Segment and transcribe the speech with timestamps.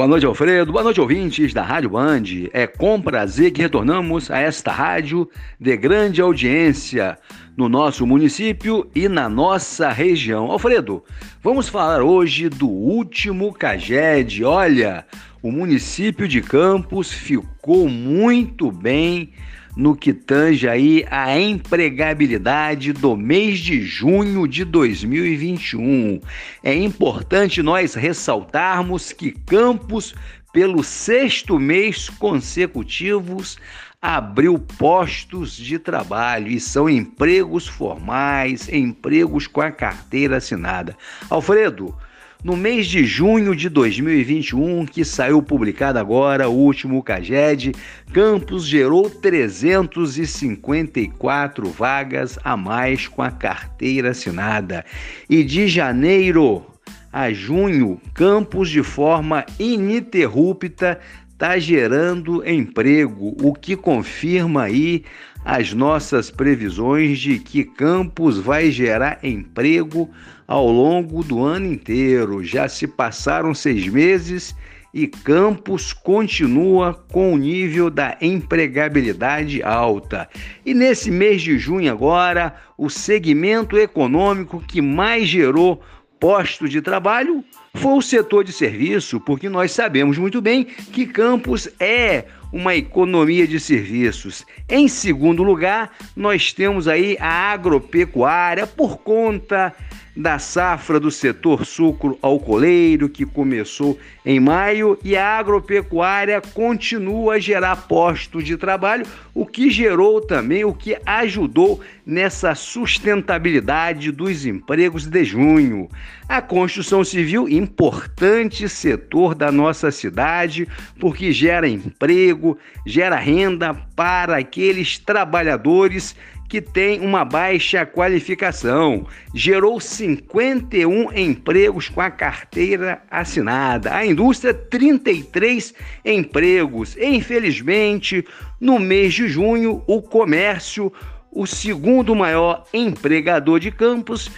[0.00, 0.72] Boa noite, Alfredo.
[0.72, 2.22] Boa noite, ouvintes da Rádio Band.
[2.54, 5.28] É com prazer que retornamos a esta rádio
[5.60, 7.18] de grande audiência
[7.60, 10.50] no nosso município e na nossa região.
[10.50, 11.04] Alfredo,
[11.42, 14.42] vamos falar hoje do último CAGED.
[14.44, 15.04] Olha,
[15.42, 19.34] o município de Campos ficou muito bem
[19.76, 26.18] no que tange aí a empregabilidade do mês de junho de 2021.
[26.64, 30.14] É importante nós ressaltarmos que Campos,
[30.52, 33.58] pelo sexto mês consecutivos,
[34.02, 40.96] abriu postos de trabalho e são empregos formais, empregos com a carteira assinada.
[41.28, 41.94] Alfredo,
[42.42, 47.74] no mês de junho de 2021, que saiu publicado agora, o último CAGED,
[48.14, 54.86] Campos gerou 354 vagas a mais com a carteira assinada.
[55.28, 56.64] E de janeiro
[57.12, 60.98] a junho, Campos, de forma ininterrupta,
[61.32, 65.04] está gerando emprego, o que confirma aí
[65.44, 70.10] as nossas previsões de que Campos vai gerar emprego
[70.46, 72.44] ao longo do ano inteiro.
[72.44, 74.54] Já se passaram seis meses
[74.92, 80.28] e Campos continua com o nível da empregabilidade alta.
[80.66, 85.80] E nesse mês de junho, agora, o segmento econômico que mais gerou
[86.20, 87.42] posto de trabalho
[87.74, 93.46] foi o setor de serviço, porque nós sabemos muito bem que Campos é uma economia
[93.46, 94.44] de serviços.
[94.68, 99.74] Em segundo lugar, nós temos aí a agropecuária por conta
[100.16, 107.38] da safra do setor sucro alcooleiro, que começou em maio, e a agropecuária continua a
[107.38, 115.06] gerar postos de trabalho, o que gerou também, o que ajudou nessa sustentabilidade dos empregos
[115.06, 115.88] de junho.
[116.28, 122.39] A construção civil, importante setor da nossa cidade, porque gera emprego,
[122.86, 126.16] gera renda para aqueles trabalhadores
[126.50, 129.06] que tem uma baixa qualificação.
[129.32, 133.94] Gerou 51 empregos com a carteira assinada.
[133.94, 135.72] A indústria, 33
[136.04, 136.96] empregos.
[137.00, 138.26] Infelizmente,
[138.60, 140.92] no mês de junho, o comércio,
[141.30, 144.28] o segundo maior empregador de Campos,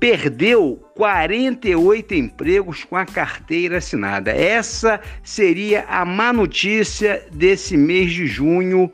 [0.00, 4.32] perdeu 48 empregos com a carteira assinada.
[4.32, 8.90] Essa seria a má notícia desse mês de junho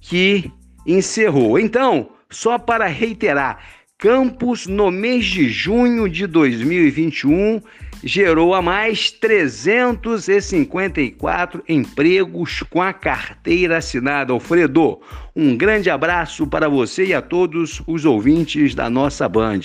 [0.00, 0.50] que
[0.84, 1.56] encerrou.
[1.58, 3.64] Então, só para reiterar,
[3.96, 7.60] Campos, no mês de junho de 2021,
[8.02, 14.32] gerou a mais 354 empregos com a carteira assinada.
[14.32, 15.02] Alfredo,
[15.36, 19.60] um grande abraço para você e a todos os ouvintes da nossa Band.